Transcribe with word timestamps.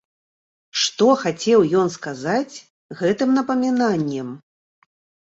Што 0.83 1.07
хацеў 1.23 1.65
ён 1.81 1.91
сказаць 1.95 2.55
гэтым 3.01 3.29
напамінаннем? 3.35 4.33